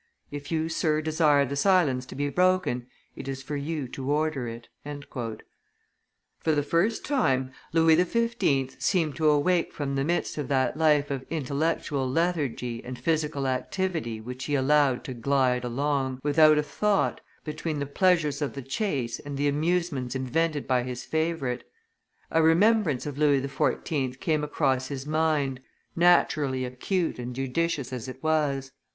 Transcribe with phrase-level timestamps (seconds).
[0.31, 4.47] If you, Sir, desire the silence to be broken, it is for you to order
[4.47, 5.37] it." For
[6.55, 8.81] the first time Louis XV.
[8.81, 14.19] seemed to awake from the midst of that life of intellectual lethargy and physical activity
[14.19, 19.19] which he allowed to glide along, without a thought, between the pleasures of the chase
[19.19, 21.63] and the amusements invented by his favorite;
[22.31, 24.19] a remembrance of Louis XIV.
[24.19, 25.59] came across his mind,
[25.95, 28.71] naturally acute and judicious as it was.